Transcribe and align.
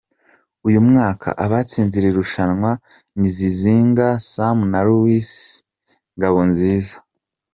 Uyu 0.67 0.79
mwaka 0.89 1.27
abatsinze 1.45 1.95
iri 1.99 2.11
rushanwa 2.17 2.71
ni 3.19 3.29
Zizinga 3.35 4.07
Sam 4.31 4.57
na 4.71 4.79
Louis 4.87 5.29
Ngabonziza. 6.15 6.95